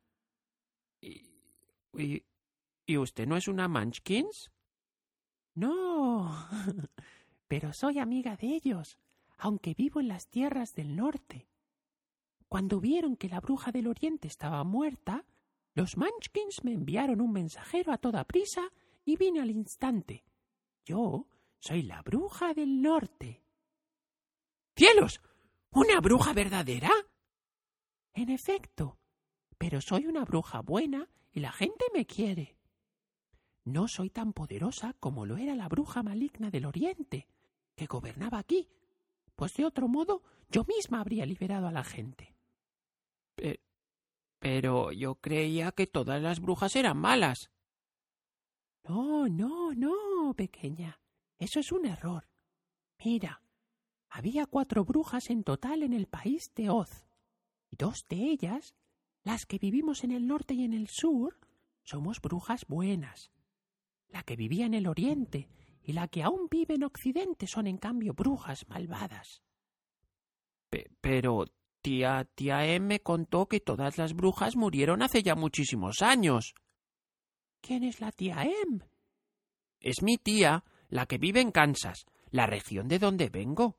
¿Y, 1.00 1.35
y, 1.98 2.98
usted 2.98 3.28
no 3.28 3.38
es 3.38 3.48
una 3.48 3.68
Munchkins? 3.68 4.52
No, 5.54 6.48
pero 7.48 7.74
soy 7.74 8.00
amiga 8.00 8.36
de 8.36 8.56
ellos, 8.56 8.98
aunque 9.38 9.74
vivo 9.74 10.00
en 10.00 10.08
las 10.08 10.28
tierras 10.28 10.74
del 10.76 10.96
norte. 10.96 11.48
Cuando 12.48 12.80
vieron 12.80 13.16
que 13.16 13.30
la 13.30 13.40
bruja 13.40 13.72
del 13.72 13.88
Oriente 13.88 14.28
estaba 14.28 14.64
muerta, 14.64 15.26
los 15.74 15.98
Munchkins 15.98 16.64
me 16.64 16.74
enviaron 16.74 17.22
un 17.22 17.32
mensajero 17.32 17.92
a 17.92 17.98
toda 17.98 18.24
prisa 18.24 18.72
y 19.04 19.18
vine 19.18 19.42
al 19.42 19.52
instante. 19.52 20.24
Yo 20.86 21.28
soy 21.60 21.82
la 21.82 22.02
bruja 22.02 22.54
del 22.54 22.82
norte. 22.82 23.44
¡Cielos! 24.76 25.22
¿Una 25.72 26.00
bruja 26.00 26.32
verdadera? 26.32 26.92
En 28.14 28.30
efecto, 28.30 28.98
pero 29.58 29.82
soy 29.82 30.08
una 30.08 30.26
bruja 30.26 30.62
buena 30.62 31.10
y 31.32 31.40
la 31.40 31.52
gente 31.52 31.86
me 31.94 32.06
quiere. 32.06 32.58
No 33.64 33.88
soy 33.88 34.10
tan 34.10 34.34
poderosa 34.34 34.94
como 35.00 35.26
lo 35.26 35.38
era 35.38 35.56
la 35.56 35.68
bruja 35.68 36.04
maligna 36.04 36.52
del 36.52 36.66
Oriente, 36.66 37.28
que 37.76 37.88
gobernaba 37.88 38.38
aquí, 38.38 38.70
pues 39.36 39.54
de 39.56 39.66
otro 39.66 39.88
modo 39.88 40.22
yo 40.50 40.64
misma 40.66 41.02
habría 41.02 41.26
liberado 41.26 41.68
a 41.68 41.72
la 41.72 41.84
gente. 41.84 42.36
Pero 44.40 44.92
yo 44.92 45.16
creía 45.16 45.72
que 45.72 45.88
todas 45.88 46.22
las 46.22 46.40
brujas 46.40 46.76
eran 46.76 46.98
malas. 46.98 47.50
No, 48.88 49.28
no, 49.28 49.74
no, 49.74 50.34
pequeña. 50.36 51.00
Eso 51.40 51.60
es 51.60 51.72
un 51.72 51.86
error. 51.86 52.30
Mira, 53.04 53.42
había 54.10 54.46
cuatro 54.46 54.86
brujas 54.86 55.30
en 55.30 55.44
total 55.44 55.82
en 55.82 55.94
el 55.94 56.08
país 56.08 56.54
de 56.54 56.70
Oz, 56.70 57.08
y 57.70 57.76
dos 57.76 58.06
de 58.08 58.18
ellas, 58.18 58.76
las 59.26 59.46
que 59.46 59.58
vivimos 59.58 60.06
en 60.06 60.12
el 60.12 60.28
norte 60.28 60.54
y 60.54 60.64
en 60.64 60.74
el 60.74 60.88
sur, 60.88 61.38
somos 61.84 62.22
brujas 62.22 62.66
buenas. 62.68 63.32
La 64.08 64.24
que 64.24 64.36
vivía 64.38 64.66
en 64.68 64.76
el 64.76 64.88
oriente 64.88 65.50
y 65.84 65.94
la 65.94 66.08
que 66.08 66.24
aún 66.24 66.48
vive 66.50 66.76
en 66.76 66.84
occidente 66.84 67.48
son 67.48 67.68
en 67.68 67.78
cambio 67.78 68.14
brujas 68.14 68.70
malvadas. 68.70 69.44
pero 71.02 71.46
Tía, 71.82 72.28
tía 72.34 72.66
Em 72.66 72.84
me 72.84 73.00
contó 73.02 73.48
que 73.48 73.60
todas 73.60 74.00
las 74.00 74.16
brujas 74.16 74.56
murieron 74.56 75.04
hace 75.04 75.22
ya 75.22 75.36
muchísimos 75.36 76.02
años. 76.02 76.56
¿Quién 77.62 77.84
es 77.84 78.02
la 78.02 78.12
tía 78.12 78.44
Em? 78.44 78.80
Es 79.80 80.02
mi 80.02 80.18
tía, 80.18 80.64
la 80.90 81.06
que 81.06 81.20
vive 81.20 81.42
en 81.42 81.52
Kansas, 81.52 82.06
la 82.32 82.48
región 82.48 82.88
de 82.88 82.98
donde 82.98 83.30
vengo. 83.30 83.78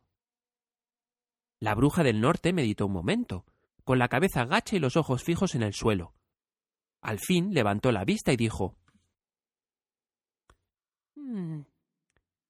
La 1.58 1.74
bruja 1.74 2.04
del 2.04 2.20
norte 2.20 2.52
meditó 2.52 2.86
un 2.86 2.92
momento, 2.92 3.44
con 3.87 4.00
la 4.00 4.09
cabeza 4.09 4.45
gacha 4.45 4.75
y 4.75 4.81
los 4.81 4.97
ojos 4.97 5.23
fijos 5.23 5.55
en 5.55 5.62
el 5.62 5.73
suelo. 5.73 6.12
Al 7.00 7.21
fin 7.21 7.55
levantó 7.55 7.93
la 7.93 8.05
vista 8.05 8.33
y 8.33 8.37
dijo 8.37 8.76
hmm, 11.14 11.61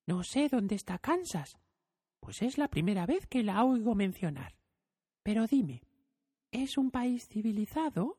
No 0.07 0.25
sé 0.25 0.49
dónde 0.49 0.77
está 0.77 0.99
Kansas, 0.99 1.59
pues 2.21 2.41
es 2.41 2.57
la 2.57 2.69
primera 2.69 3.05
vez 3.05 3.27
que 3.27 3.43
la 3.43 3.63
oigo 3.65 3.95
mencionar. 3.95 4.57
Pero 5.23 5.47
dime, 5.47 5.83
¿es 6.53 6.79
un 6.79 6.91
país 6.91 7.29
civilizado? 7.29 8.19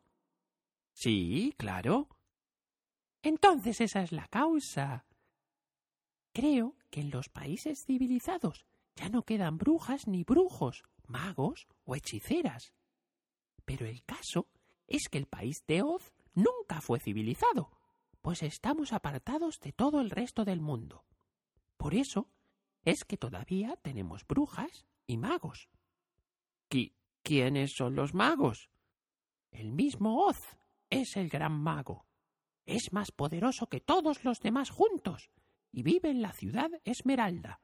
Sí, 0.93 1.55
claro. 1.57 2.09
Entonces 3.23 3.81
esa 3.81 4.03
es 4.03 4.11
la 4.11 4.27
causa. 4.27 5.07
Creo 6.33 6.75
que 6.91 7.01
en 7.01 7.09
los 7.09 7.29
países 7.29 7.83
civilizados 7.83 8.67
ya 8.95 9.09
no 9.09 9.23
quedan 9.23 9.57
brujas 9.57 10.07
ni 10.07 10.23
brujos, 10.23 10.83
magos 11.07 11.67
o 11.83 11.95
hechiceras. 11.95 12.75
Pero 13.67 13.85
el 13.85 14.01
caso 14.05 14.47
es 14.87 15.09
que 15.09 15.17
el 15.17 15.27
país 15.27 15.65
de 15.67 15.81
Oz 15.81 16.13
nunca 16.33 16.79
fue 16.79 17.01
civilizado, 17.01 17.69
pues 18.21 18.41
estamos 18.41 18.93
apartados 18.93 19.59
de 19.59 19.73
todo 19.73 19.99
el 19.99 20.09
resto 20.09 20.45
del 20.45 20.61
mundo. 20.61 21.05
Por 21.75 21.93
eso 21.93 22.29
es 22.85 23.03
que 23.03 23.17
todavía 23.17 23.75
tenemos 23.81 24.25
brujas 24.25 24.87
y 25.05 25.17
magos. 25.17 25.67
¿Quiénes 27.23 27.73
son 27.75 27.93
los 27.93 28.13
magos? 28.13 28.69
El 29.51 29.73
mismo 29.73 30.25
Oz 30.25 30.57
es 30.89 31.17
el 31.17 31.27
gran 31.27 31.51
mago. 31.51 32.07
Es 32.65 32.93
más 32.93 33.11
poderoso 33.11 33.67
que 33.67 33.81
todos 33.81 34.23
los 34.23 34.39
demás 34.39 34.69
juntos 34.69 35.29
y 35.73 35.83
vive 35.83 36.09
en 36.09 36.21
la 36.21 36.31
ciudad 36.31 36.69
Esmeralda. 36.85 37.59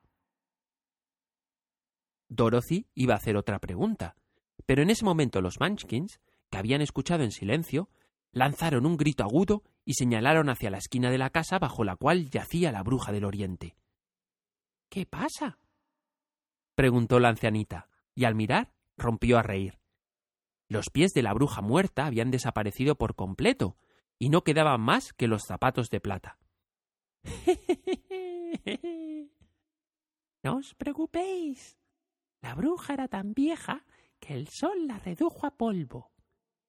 Dorothy 2.27 2.89
iba 2.93 3.13
a 3.13 3.17
hacer 3.17 3.37
otra 3.37 3.59
pregunta, 3.59 4.17
pero 4.65 4.81
en 4.81 4.89
ese 4.89 5.05
momento 5.05 5.41
los 5.41 5.59
Munchkins, 5.59 6.19
que 6.49 6.57
habían 6.57 6.81
escuchado 6.81 7.23
en 7.23 7.31
silencio, 7.31 7.89
lanzaron 8.31 8.85
un 8.85 8.97
grito 8.97 9.23
agudo 9.23 9.63
y 9.85 9.93
señalaron 9.93 10.49
hacia 10.49 10.69
la 10.69 10.77
esquina 10.77 11.11
de 11.11 11.17
la 11.17 11.29
casa 11.29 11.59
bajo 11.59 11.83
la 11.83 11.95
cual 11.95 12.29
yacía 12.29 12.71
la 12.71 12.83
bruja 12.83 13.11
del 13.11 13.25
Oriente. 13.25 13.75
¿Qué 14.89 15.05
pasa? 15.05 15.57
preguntó 16.75 17.19
la 17.19 17.29
ancianita, 17.29 17.89
y 18.15 18.25
al 18.25 18.35
mirar 18.35 18.73
rompió 18.97 19.37
a 19.37 19.43
reír. 19.43 19.79
Los 20.67 20.89
pies 20.89 21.13
de 21.13 21.23
la 21.23 21.33
bruja 21.33 21.61
muerta 21.61 22.05
habían 22.05 22.31
desaparecido 22.31 22.95
por 22.95 23.15
completo, 23.15 23.77
y 24.17 24.29
no 24.29 24.43
quedaban 24.43 24.81
más 24.81 25.13
que 25.13 25.27
los 25.27 25.43
zapatos 25.43 25.89
de 25.89 25.99
plata. 25.99 26.39
no 30.43 30.57
os 30.57 30.73
preocupéis. 30.75 31.77
La 32.41 32.55
bruja 32.55 32.93
era 32.93 33.07
tan 33.07 33.33
vieja 33.33 33.85
que 34.23 34.33
el 34.33 34.47
sol 34.47 34.87
la 34.87 34.99
redujo 34.99 35.45
a 35.45 35.51
polvo. 35.51 36.13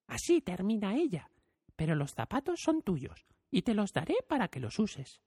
Así 0.09 0.41
termina 0.41 0.97
ella, 0.97 1.31
pero 1.77 1.95
los 1.95 2.13
zapatos 2.13 2.61
son 2.61 2.83
tuyos, 2.83 3.27
y 3.49 3.63
te 3.63 3.75
los 3.75 3.93
daré 3.93 4.17
para 4.29 4.49
que 4.49 4.59
los 4.59 4.81
uses. 4.81 5.23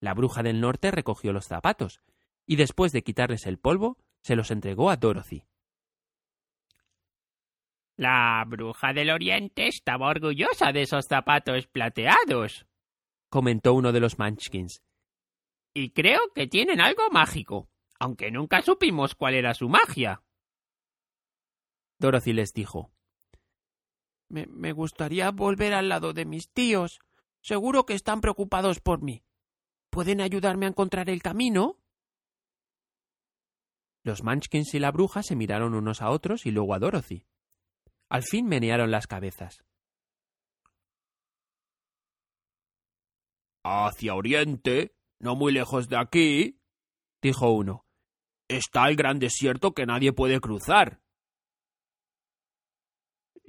La 0.00 0.12
bruja 0.12 0.42
del 0.42 0.60
norte 0.60 0.90
recogió 0.90 1.32
los 1.32 1.46
zapatos, 1.46 2.02
y 2.46 2.56
después 2.56 2.92
de 2.92 3.02
quitarles 3.02 3.46
el 3.46 3.58
polvo, 3.58 3.96
se 4.20 4.36
los 4.36 4.50
entregó 4.50 4.90
a 4.90 4.96
Dorothy. 4.96 5.44
La 7.96 8.44
bruja 8.46 8.92
del 8.92 9.10
Oriente 9.10 9.68
estaba 9.68 10.08
orgullosa 10.08 10.72
de 10.72 10.82
esos 10.82 11.06
zapatos 11.06 11.68
plateados, 11.68 12.66
comentó 13.30 13.72
uno 13.72 13.92
de 13.92 14.00
los 14.00 14.18
Munchkins. 14.18 14.82
Y 15.72 15.90
creo 15.90 16.20
que 16.34 16.46
tienen 16.46 16.82
algo 16.82 17.08
mágico, 17.10 17.70
aunque 17.98 18.30
nunca 18.30 18.60
supimos 18.60 19.14
cuál 19.14 19.34
era 19.34 19.54
su 19.54 19.70
magia. 19.70 20.22
Dorothy 22.02 22.32
les 22.32 22.52
dijo. 22.52 22.90
Me, 24.28 24.46
me 24.48 24.72
gustaría 24.72 25.30
volver 25.30 25.72
al 25.72 25.88
lado 25.88 26.12
de 26.12 26.24
mis 26.24 26.50
tíos. 26.50 26.98
Seguro 27.40 27.86
que 27.86 27.94
están 27.94 28.20
preocupados 28.20 28.80
por 28.80 29.02
mí. 29.02 29.22
¿Pueden 29.88 30.20
ayudarme 30.20 30.66
a 30.66 30.70
encontrar 30.70 31.08
el 31.08 31.22
camino? 31.22 31.78
Los 34.02 34.24
Munchkins 34.24 34.74
y 34.74 34.80
la 34.80 34.90
bruja 34.90 35.22
se 35.22 35.36
miraron 35.36 35.74
unos 35.74 36.02
a 36.02 36.10
otros 36.10 36.44
y 36.44 36.50
luego 36.50 36.74
a 36.74 36.80
Dorothy. 36.80 37.24
Al 38.08 38.24
fin 38.24 38.46
menearon 38.48 38.90
las 38.90 39.06
cabezas. 39.06 39.64
Hacia 43.62 44.16
oriente, 44.16 44.96
no 45.20 45.36
muy 45.36 45.52
lejos 45.52 45.88
de 45.88 45.98
aquí, 45.98 46.58
dijo 47.22 47.52
uno. 47.52 47.86
Está 48.48 48.88
el 48.88 48.96
gran 48.96 49.20
desierto 49.20 49.72
que 49.72 49.86
nadie 49.86 50.12
puede 50.12 50.40
cruzar. 50.40 51.00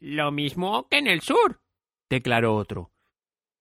Lo 0.05 0.33
mismo 0.33 0.89
que 0.89 0.97
en 0.97 1.07
el 1.07 1.21
sur, 1.21 1.61
declaró 2.09 2.57
otro. 2.57 2.91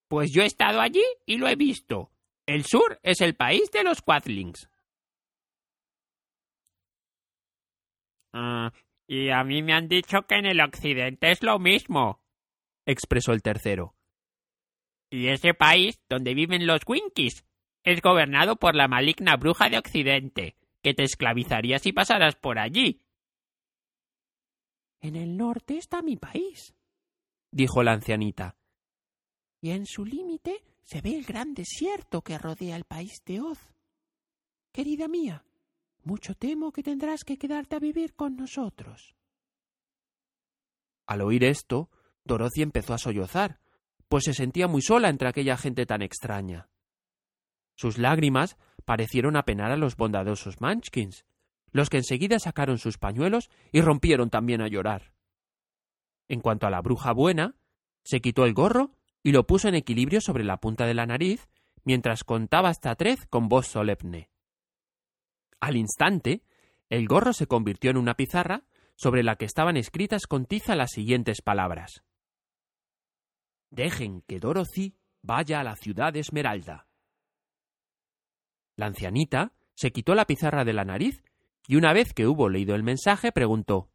Pues 0.09 0.33
yo 0.33 0.43
he 0.43 0.47
estado 0.47 0.81
allí 0.81 1.05
y 1.25 1.37
lo 1.37 1.47
he 1.47 1.55
visto. 1.55 2.11
El 2.47 2.65
sur 2.65 2.99
es 3.05 3.21
el 3.21 3.37
país 3.37 3.71
de 3.71 3.85
los 3.85 4.03
Quadlings. 4.03 4.69
Ah, 8.33 8.73
y 9.07 9.31
a 9.31 9.45
mí 9.45 9.63
me 9.63 9.73
han 9.73 9.87
dicho 9.87 10.23
que 10.23 10.35
en 10.35 10.47
el 10.47 10.61
occidente 10.61 11.31
es 11.31 11.45
lo 11.45 11.61
mismo, 11.61 12.21
expresó 12.87 13.33
el 13.33 13.43
tercero. 13.43 13.95
Y 15.11 15.29
ese 15.29 15.55
país 15.55 16.03
donde 16.09 16.35
viven 16.35 16.67
los 16.67 16.81
Winkies 16.85 17.47
es 17.85 18.03
gobernado 18.03 18.57
por 18.57 18.75
la 18.75 18.89
maligna 18.89 19.37
bruja 19.37 19.69
de 19.69 19.79
occidente, 19.79 20.57
que 20.83 20.93
te 20.93 21.05
esclavizaría 21.05 21.79
si 21.79 21.93
pasaras 21.93 22.35
por 22.35 22.59
allí. 22.59 23.02
En 25.03 25.17
el 25.17 25.37
norte 25.37 25.77
está 25.77 26.01
mi 26.01 26.17
país, 26.17 26.75
dijo 27.51 27.83
la 27.83 27.93
ancianita. 27.93 28.57
Y 29.61 29.71
en 29.71 29.85
su 29.85 30.05
límite 30.05 30.65
se 30.85 31.01
ve 31.01 31.17
el 31.17 31.25
gran 31.25 31.55
desierto 31.55 32.23
que 32.23 32.39
rodea 32.39 32.77
el 32.77 32.85
país 32.85 33.21
de 33.27 33.41
Oz. 33.41 33.59
Querida 34.73 35.09
mía, 35.09 35.45
mucho 36.05 36.35
temo 36.35 36.71
que 36.71 36.85
tendrás 36.85 37.25
que 37.25 37.37
quedarte 37.37 37.75
a 37.77 37.81
vivir 37.81 38.15
con 38.15 38.37
nosotros. 38.37 39.17
Al 41.07 41.21
oír 41.23 41.43
esto, 41.43 41.91
Dorothy 42.25 42.63
empezó 42.63 42.95
a 42.95 42.99
sollozar, 42.99 43.61
pues 44.09 44.23
se 44.25 44.35
sentía 44.35 44.69
muy 44.69 44.83
sola 44.83 45.09
entre 45.09 45.29
aquella 45.29 45.57
gente 45.57 45.85
tan 45.85 46.03
extraña. 46.03 46.69
Sus 47.75 47.99
lágrimas 47.99 48.57
parecieron 48.85 49.37
apenar 49.37 49.73
a 49.73 49.77
los 49.77 49.97
bondadosos 49.97 50.61
Munchkins, 50.61 51.25
los 51.73 51.91
que 51.91 51.99
enseguida 51.99 52.39
sacaron 52.39 52.79
sus 52.79 52.99
pañuelos 52.99 53.51
y 53.73 53.81
rompieron 53.81 54.31
también 54.31 54.61
a 54.61 54.69
llorar. 54.69 55.13
En 56.29 56.41
cuanto 56.41 56.67
a 56.67 56.71
la 56.71 56.81
bruja 56.81 57.13
buena, 57.13 57.57
se 58.05 58.21
quitó 58.21 58.45
el 58.45 58.55
gorro 58.55 58.93
y 59.23 59.33
lo 59.33 59.47
puso 59.47 59.69
en 59.69 59.75
equilibrio 59.75 60.21
sobre 60.21 60.45
la 60.45 60.59
punta 60.59 60.87
de 60.87 60.95
la 60.95 61.07
nariz 61.07 61.49
mientras 61.85 62.25
contaba 62.25 62.69
hasta 62.69 62.95
tres 62.95 63.27
con 63.27 63.49
voz 63.49 63.67
solemne. 63.67 64.31
Al 65.61 65.77
instante, 65.77 66.43
el 66.89 67.07
gorro 67.07 67.33
se 67.33 67.47
convirtió 67.47 67.91
en 67.91 67.97
una 67.97 68.15
pizarra 68.15 68.65
sobre 68.97 69.23
la 69.23 69.37
que 69.37 69.45
estaban 69.45 69.77
escritas 69.77 70.27
con 70.27 70.47
tiza 70.47 70.77
las 70.77 70.91
siguientes 70.91 71.43
palabras. 71.43 72.05
Dejen 73.71 74.23
que 74.23 74.39
Dorothy 74.39 74.97
vaya 75.23 75.61
a 75.61 75.65
la 75.65 75.77
ciudad 75.77 76.13
de 76.13 76.21
Esmeralda. 76.21 76.87
La 78.77 78.87
ancianita 78.87 79.53
se 79.75 79.93
quitó 79.93 80.15
la 80.15 80.27
pizarra 80.27 80.65
de 80.65 80.73
la 80.73 80.85
nariz 80.85 81.23
y 81.67 81.77
una 81.77 81.93
vez 81.93 82.13
que 82.13 82.27
hubo 82.27 82.49
leído 82.49 82.75
el 82.75 82.83
mensaje 82.83 83.33
preguntó 83.33 83.91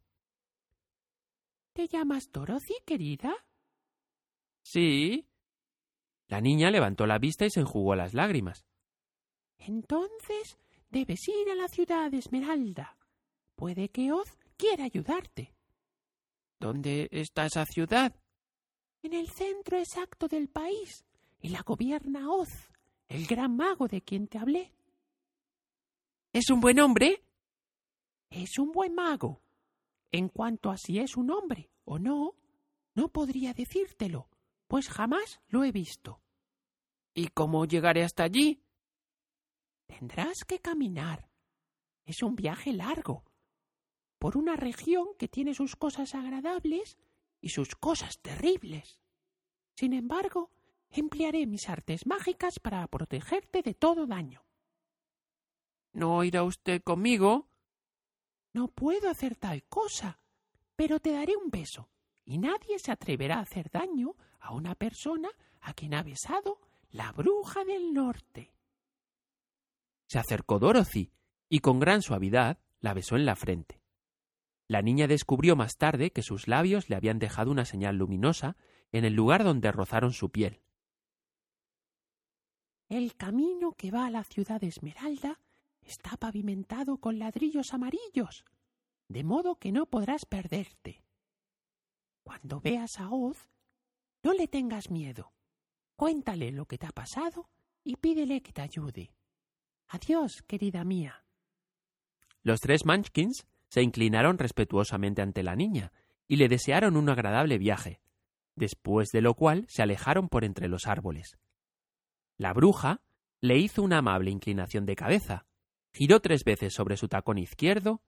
¿Te 1.72 1.86
llamas 1.86 2.30
Dorothy, 2.32 2.74
querida? 2.84 3.34
Sí. 4.62 5.28
La 6.26 6.40
niña 6.40 6.70
levantó 6.70 7.06
la 7.06 7.18
vista 7.18 7.46
y 7.46 7.50
se 7.50 7.60
enjugó 7.60 7.94
las 7.94 8.14
lágrimas. 8.14 8.66
Entonces 9.58 10.58
Debes 10.90 11.28
ir 11.28 11.50
a 11.50 11.54
la 11.54 11.68
ciudad 11.68 12.10
de 12.10 12.18
Esmeralda. 12.18 12.96
Puede 13.56 13.90
que 13.90 14.10
Oz 14.10 14.38
quiera 14.56 14.84
ayudarte. 14.84 15.54
¿Dónde 16.58 17.08
está 17.10 17.44
esa 17.44 17.66
ciudad? 17.66 18.16
En 19.02 19.12
el 19.12 19.28
centro 19.28 19.78
exacto 19.78 20.28
del 20.28 20.48
país, 20.48 21.04
y 21.40 21.50
la 21.50 21.62
gobierna 21.62 22.30
Oz, 22.30 22.70
el 23.08 23.26
gran 23.26 23.54
mago 23.56 23.86
de 23.86 24.00
quien 24.00 24.28
te 24.28 24.38
hablé. 24.38 24.72
¿Es 26.32 26.48
un 26.50 26.60
buen 26.60 26.80
hombre? 26.80 27.22
Es 28.30 28.58
un 28.58 28.72
buen 28.72 28.94
mago. 28.94 29.42
En 30.10 30.28
cuanto 30.28 30.70
a 30.70 30.76
si 30.76 30.98
es 30.98 31.16
un 31.16 31.30
hombre 31.30 31.70
o 31.84 31.98
no, 31.98 32.34
no 32.94 33.08
podría 33.08 33.52
decírtelo, 33.52 34.28
pues 34.66 34.88
jamás 34.88 35.40
lo 35.48 35.64
he 35.64 35.72
visto. 35.72 36.20
¿Y 37.14 37.28
cómo 37.28 37.64
llegaré 37.64 38.04
hasta 38.04 38.24
allí? 38.24 38.62
Tendrás 39.86 40.44
que 40.46 40.58
caminar. 40.58 41.28
Es 42.04 42.22
un 42.22 42.36
viaje 42.36 42.72
largo, 42.72 43.24
por 44.18 44.36
una 44.36 44.56
región 44.56 45.08
que 45.18 45.28
tiene 45.28 45.54
sus 45.54 45.76
cosas 45.76 46.14
agradables 46.14 46.98
y 47.40 47.50
sus 47.50 47.74
cosas 47.74 48.20
terribles. 48.20 49.00
Sin 49.76 49.92
embargo, 49.92 50.50
emplearé 50.90 51.46
mis 51.46 51.68
artes 51.68 52.06
mágicas 52.06 52.58
para 52.58 52.86
protegerte 52.88 53.62
de 53.62 53.74
todo 53.74 54.06
daño. 54.06 54.44
¿No 55.92 56.24
irá 56.24 56.42
usted 56.44 56.82
conmigo? 56.82 57.47
No 58.52 58.68
puedo 58.68 59.08
hacer 59.10 59.36
tal 59.36 59.62
cosa, 59.64 60.18
pero 60.76 61.00
te 61.00 61.12
daré 61.12 61.36
un 61.36 61.50
beso, 61.50 61.88
y 62.24 62.38
nadie 62.38 62.78
se 62.78 62.92
atreverá 62.92 63.36
a 63.36 63.42
hacer 63.42 63.70
daño 63.70 64.14
a 64.40 64.54
una 64.54 64.74
persona 64.74 65.28
a 65.60 65.74
quien 65.74 65.94
ha 65.94 66.02
besado 66.02 66.60
la 66.90 67.12
bruja 67.12 67.64
del 67.64 67.92
norte. 67.92 68.52
Se 70.06 70.18
acercó 70.18 70.58
Dorothy 70.58 71.12
y 71.48 71.58
con 71.60 71.80
gran 71.80 72.02
suavidad 72.02 72.58
la 72.80 72.94
besó 72.94 73.16
en 73.16 73.26
la 73.26 73.36
frente. 73.36 73.82
La 74.66 74.82
niña 74.82 75.06
descubrió 75.06 75.56
más 75.56 75.76
tarde 75.76 76.10
que 76.10 76.22
sus 76.22 76.48
labios 76.48 76.88
le 76.88 76.96
habían 76.96 77.18
dejado 77.18 77.50
una 77.50 77.64
señal 77.64 77.96
luminosa 77.96 78.56
en 78.92 79.04
el 79.04 79.14
lugar 79.14 79.44
donde 79.44 79.72
rozaron 79.72 80.12
su 80.12 80.30
piel. 80.30 80.60
El 82.88 83.16
camino 83.16 83.72
que 83.72 83.90
va 83.90 84.06
a 84.06 84.10
la 84.10 84.24
ciudad 84.24 84.60
de 84.60 84.68
Esmeralda 84.68 85.40
está 85.88 86.16
pavimentado 86.16 86.98
con 86.98 87.18
ladrillos 87.18 87.72
amarillos, 87.72 88.44
de 89.08 89.24
modo 89.24 89.56
que 89.56 89.72
no 89.72 89.86
podrás 89.86 90.26
perderte. 90.26 91.02
Cuando 92.22 92.60
veas 92.60 93.00
a 93.00 93.10
Oz, 93.10 93.48
no 94.22 94.34
le 94.34 94.48
tengas 94.48 94.90
miedo. 94.90 95.32
Cuéntale 95.96 96.52
lo 96.52 96.66
que 96.66 96.78
te 96.78 96.86
ha 96.86 96.92
pasado 96.92 97.48
y 97.82 97.96
pídele 97.96 98.42
que 98.42 98.52
te 98.52 98.60
ayude. 98.60 99.12
Adiós, 99.88 100.42
querida 100.42 100.84
mía. 100.84 101.24
Los 102.42 102.60
tres 102.60 102.84
Munchkins 102.84 103.46
se 103.68 103.82
inclinaron 103.82 104.38
respetuosamente 104.38 105.22
ante 105.22 105.42
la 105.42 105.56
niña 105.56 105.92
y 106.26 106.36
le 106.36 106.48
desearon 106.48 106.96
un 106.96 107.08
agradable 107.08 107.56
viaje, 107.56 108.00
después 108.54 109.08
de 109.08 109.22
lo 109.22 109.34
cual 109.34 109.64
se 109.68 109.82
alejaron 109.82 110.28
por 110.28 110.44
entre 110.44 110.68
los 110.68 110.86
árboles. 110.86 111.38
La 112.36 112.52
bruja 112.52 113.00
le 113.40 113.56
hizo 113.56 113.82
una 113.82 113.98
amable 113.98 114.30
inclinación 114.30 114.84
de 114.84 114.96
cabeza, 114.96 115.47
giró 115.98 116.20
tres 116.20 116.44
veces 116.44 116.72
sobre 116.72 116.96
su 116.96 117.08
tacón 117.08 117.38
izquierdo 117.38 118.00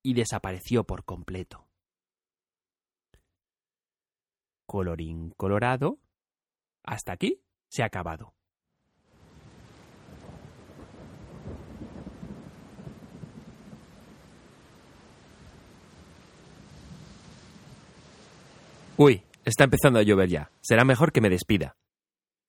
y 0.00 0.14
desapareció 0.14 0.84
por 0.84 1.04
completo. 1.04 1.66
Colorín 4.64 5.30
colorado. 5.36 5.98
Hasta 6.84 7.12
aquí 7.12 7.42
se 7.68 7.82
ha 7.82 7.86
acabado. 7.86 8.32
Uy, 18.96 19.24
está 19.44 19.64
empezando 19.64 19.98
a 19.98 20.02
llover 20.02 20.28
ya. 20.28 20.52
Será 20.60 20.84
mejor 20.84 21.10
que 21.10 21.20
me 21.20 21.28
despida. 21.28 21.74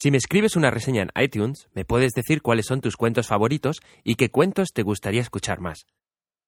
Si 0.03 0.11
me 0.11 0.17
escribes 0.17 0.57
una 0.57 0.69
reseña 0.69 1.03
en 1.03 1.11
iTunes, 1.15 1.69
me 1.73 1.85
puedes 1.85 2.11
decir 2.11 2.41
cuáles 2.41 2.65
son 2.65 2.81
tus 2.81 2.97
cuentos 2.97 3.27
favoritos 3.27 3.79
y 4.03 4.15
qué 4.15 4.29
cuentos 4.29 4.73
te 4.73 4.83
gustaría 4.83 5.21
escuchar 5.21 5.61
más. 5.61 5.85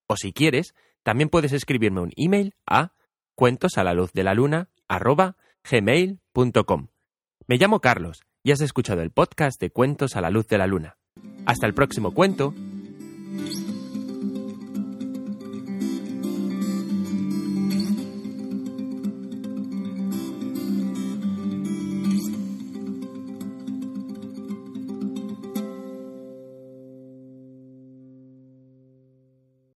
O 0.06 0.18
si 0.18 0.34
quieres, 0.34 0.74
también 1.02 1.30
puedes 1.30 1.54
escribirme 1.54 2.02
un 2.02 2.12
email 2.16 2.54
a 2.66 2.92
cuentos. 3.34 3.72
Me 7.46 7.56
llamo 7.56 7.80
Carlos 7.80 8.20
y 8.42 8.52
has 8.52 8.60
escuchado 8.60 9.00
el 9.00 9.10
podcast 9.10 9.58
de 9.58 9.70
Cuentos 9.70 10.16
a 10.16 10.20
la 10.20 10.28
luz 10.28 10.46
de 10.48 10.58
la 10.58 10.66
luna. 10.66 10.98
Hasta 11.46 11.66
el 11.66 11.72
próximo 11.72 12.12
cuento. 12.12 12.52